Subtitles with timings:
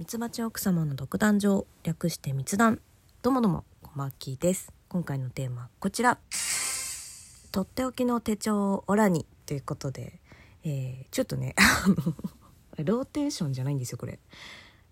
[0.00, 2.80] ミツバチ奥様の独壇場略して密談。
[3.20, 4.72] どもどうも小牧です。
[4.88, 6.16] 今回のテーマはこちら。
[7.52, 10.18] とっておきの手帳をオラにということで、
[10.64, 11.96] えー、ちょっとね あの
[12.82, 14.18] ローテーションじゃないんですよこれ。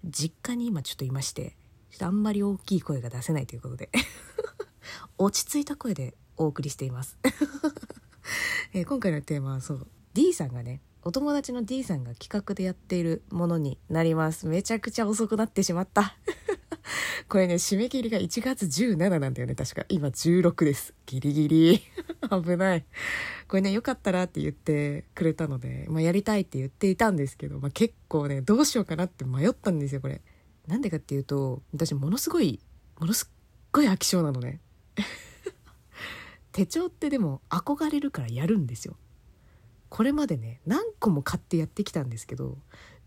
[0.05, 1.57] 実家に今ちょっといまして
[1.91, 3.89] ちょっとあんまり大きい声が出せないということで
[5.17, 7.17] 落ち着いた声でお送りしています。
[8.75, 14.47] えー、今回のテーマはそう D さんがねお友達の D さんが企画でやっているものになります。
[14.47, 16.15] めちゃくちゃ遅くなってしまった。
[17.31, 19.87] これね締め切りが1月17なんだよね確か。
[19.89, 20.93] 今16です。
[21.07, 21.83] ギリギリ。
[22.31, 22.85] 危ない。
[23.49, 30.21] これねよかったらって言ってくれたので、まあ、やりたいって言っていたんですけど、まあ、結構ねどうしようかなって迷ったんですよこれ。
[30.67, 32.61] なんでかっていうと私ものすごい
[33.01, 33.35] ものすっ
[33.73, 34.61] ごい飽き性なのね。
[36.53, 38.99] 手帳ってでも憧れるからやるんですよ。
[39.89, 42.59] これまでね何個も買ってやってきたんですけど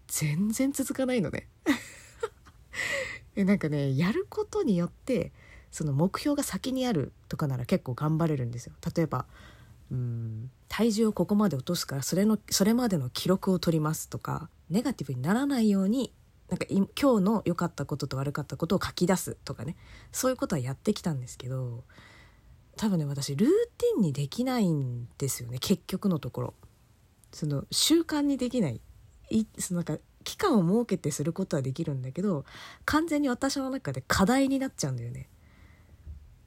[0.07, 1.47] 全然続かないのね。
[3.35, 5.31] なんかねやることによって
[5.71, 8.73] その目標が先にあるとかなら結構頑張れるんですよ。
[8.95, 9.25] 例えば
[9.91, 16.13] うん体重をここまで落とすからそれのそれまでの記録を取りますとかネガティブにならないように
[16.49, 19.77] なんか今日の良かったことと悪かったことを書き出すとかね。
[20.11, 21.85] そういうことはやってきたんですけど
[22.75, 26.53] 多分ね私ルーティンにできないんですよね結局のところ。
[27.31, 28.81] その習慣にできない
[29.29, 32.45] いそのなんか期間を設けてすることはできるんだけど
[32.85, 35.29] 完全に私の中で課題になっちゃうんだよね。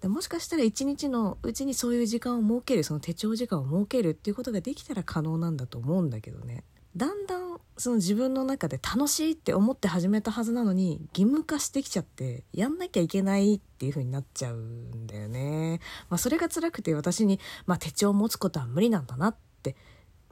[0.01, 6.63] でもしかしたら一日のうちにそういう時間を設けるその手帳時間を設けるっていうことができたら可能なんだと思うんだけどね
[6.95, 15.81] だんだんその自分の中で楽しいって思って始めたはずなのに義務化してきちゃってやんなきゃいけないっていう風になっちゃうんだよね。
[16.09, 19.75] まあ、それが辛くて私に、まあ、手帳を持つことは無理なんだなって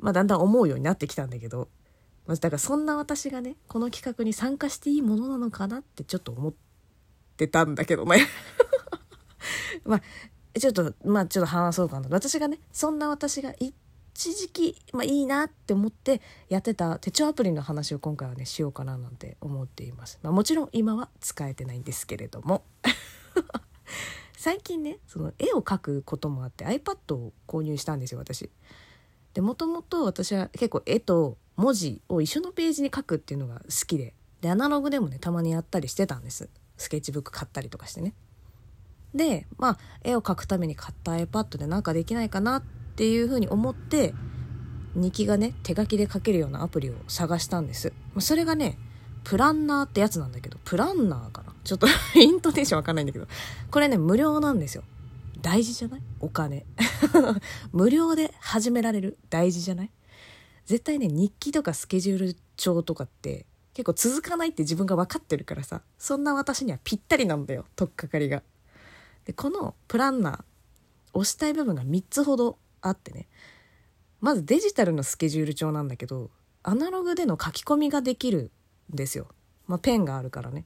[0.03, 1.69] まあ、だんだん思うようになってきたんだけど、
[2.27, 6.55] まあ、だからそんな私がねこの企画に参加していいものなのかなってちょっと思っ
[7.37, 8.27] てたんだけどね。
[9.87, 10.03] まあ
[10.59, 13.75] ちょっとまあちょっと話そうかな私がねそんな私が一
[14.35, 22.65] 時期、まあ、いいなって思ってやってた手帳アプリの話を今回はねしようかななんて思っています、まあ、もちろん今は使えてないんですけれども。
[24.37, 28.51] 最近ねその絵を描くこともあって iPad を購入したんですよ私。
[29.35, 36.49] でもともと私は結構絵と文字を一緒のページに書くっていうのが好きででアナログでもねたまにやったりしてたんです。
[36.77, 38.15] スケッチブック買ったりとかしてね。
[39.15, 42.63] でまあ絵を描くために買った iPad でなんかできないかなっ
[42.97, 44.15] ていうふうに思って
[44.95, 47.93] 日記がね手書きで書けるようなアプリを探したんです。
[48.19, 48.79] それがね
[49.25, 51.55] プランナーってやつなんだけどプランナーかな？
[51.63, 51.87] ちょっと
[52.19, 53.29] イントネーションわかんないんだけど。
[53.71, 54.83] これね無料なんですよ。
[55.43, 56.03] 大事じゃない？
[56.21, 56.65] お金
[57.73, 59.19] 無料で始められる？
[59.29, 59.91] 大事じゃない？
[60.67, 68.43] 絶対ね日記とかスケジュール帳とかって結構続かないって自分が分かってるからさそんな私にはぴったりなんだよ取っかかりが。
[69.25, 70.45] でこのプランナー
[71.15, 73.29] 押したい部分が3つほどあってね
[74.21, 76.31] まずデジタルのスケジュール帳なんだけど
[76.63, 78.53] アナログでの書き込みができる
[78.93, 79.29] んですよ。
[79.67, 80.65] まあ、ペンがあるからね。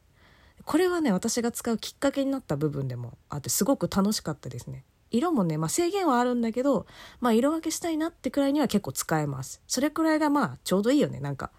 [0.66, 4.84] これはね私が使うきっかけになった部分でもあってすごく楽しかったですね。
[5.10, 6.86] 色もね、まあ、制限はあるんだけど、
[7.20, 9.62] まあ、色分けしたいなってくらいには結構使えます。
[9.68, 11.20] それくらいがまあちょうどいいよね。
[11.20, 11.50] なんか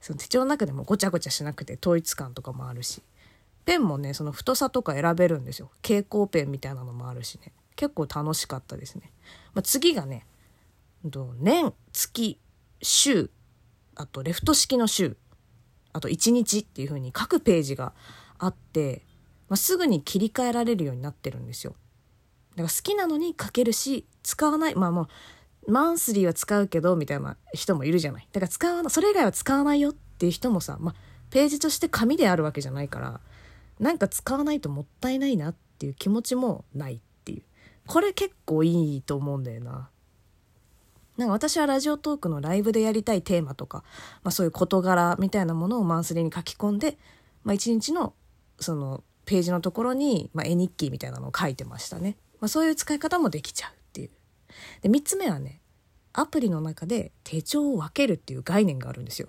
[0.00, 3.02] その手帳の中でもごちゃごちゃしなくて統一感とかもあるし。
[3.66, 5.70] ペンもねその太さとか選べるんですよ。
[5.82, 7.52] 蛍光ペンみたいなのもあるしね。
[7.76, 9.10] 結構楽しかったですね、
[9.52, 10.26] まあ、次がね
[11.02, 12.38] 年月
[12.82, 13.30] 週。
[13.96, 15.16] あとレフト式の週。
[15.94, 17.94] あと1日っていう風に各ページが
[18.38, 19.02] あって、
[19.48, 21.74] まあ、すぐに切り替えられるようになってるんですよ。
[22.56, 24.74] だから好きなのに書けるし使わない。
[24.74, 25.08] まあも
[25.66, 28.28] うマンスリーは使うけどみたいな人もいるじゃない。
[28.32, 28.90] だから使わない。
[28.90, 30.94] それ以外は使わないよっていう人もさ、まあ、
[31.30, 33.20] ページとして紙であるわけじゃないから
[33.78, 37.42] なんか使わないともったいないなっていう気持ちもないっていう。
[37.86, 39.90] これ結構いいと思うんだよな。
[41.16, 43.84] なんか私はラジオトークのライブでやりたいテーマとか、
[44.22, 46.98] まあ、そういう事柄みたいなものをマンスリーに書き込んで、
[47.44, 48.14] まあ、一日の
[48.58, 52.16] そのページのところに、まあ、絵日記みたいなのを書いてましたね。
[52.40, 54.10] まあ、そういう使い方もできちゃうっていう。
[54.82, 55.60] で3つ目はね
[56.12, 59.28] アプリの中で手帳を分けるっていう概念があるんですよ。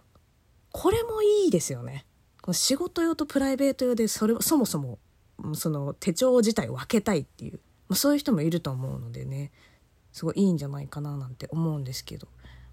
[0.71, 2.05] これもいいですよね。
[2.51, 4.99] 仕事用とプライベート用でそれそもそも
[5.53, 9.51] その手帳自体を分けたいっていう、まあ、そういう人もいると思うのでね
[10.15, 12.29] すごいいいんじゃないかななんて思うんですけど。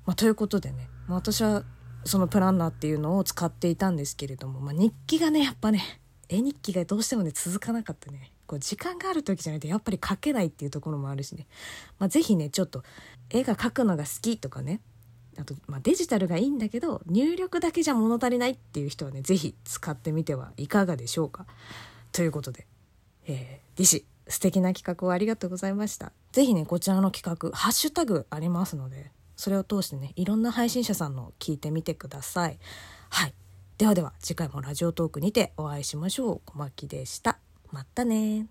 [0.06, 1.64] まあ、ということでね、まあ、私は
[2.04, 8.30] そのプランナーっていうのを使っていたんですけれども、まあ、日記がねやっぱね絵日記がどうしてもね続かなかったね。
[8.46, 11.48] こう時間がある時じゃないとやっぱり描けないっていうところもあるしね、
[11.98, 12.84] まあ、是非ねちょっと
[13.28, 14.80] 絵が描くのが好きとかね
[15.36, 21.46] あと、まあ、デジタルがいいんだけど入力だけじゃ物足りないっていう人はね是非使ってみてはいかがでしょうか。
[22.12, 22.68] ということで、
[23.26, 26.12] えー、ディシ素敵な企画をありがとうございました。
[26.32, 32.58] 是非ねこちらの企画ハッシュタグありますのでそれを通してねいろんな配信者さんの聞いてみてください。
[33.10, 33.34] はい。
[33.78, 36.40] ではでは次回もラジオトークにてお会いしましょう。
[36.46, 37.38] 小牧でした。
[37.70, 38.46] またね